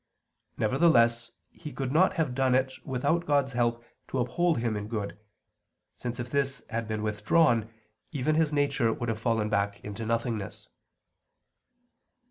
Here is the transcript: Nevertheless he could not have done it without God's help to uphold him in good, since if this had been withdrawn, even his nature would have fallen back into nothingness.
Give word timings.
Nevertheless 0.57 1.29
he 1.51 1.71
could 1.71 1.91
not 1.91 2.13
have 2.13 2.33
done 2.33 2.55
it 2.55 2.73
without 2.83 3.27
God's 3.27 3.51
help 3.51 3.85
to 4.07 4.17
uphold 4.17 4.57
him 4.57 4.75
in 4.75 4.87
good, 4.87 5.15
since 5.95 6.19
if 6.19 6.27
this 6.27 6.63
had 6.71 6.87
been 6.87 7.03
withdrawn, 7.03 7.71
even 8.11 8.33
his 8.33 8.51
nature 8.51 8.91
would 8.91 9.09
have 9.09 9.19
fallen 9.21 9.47
back 9.47 9.79
into 9.81 10.03
nothingness. 10.03 10.67